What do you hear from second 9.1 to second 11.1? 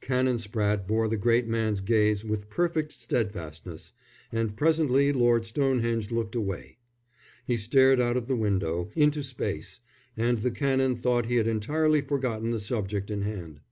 space, and the Canon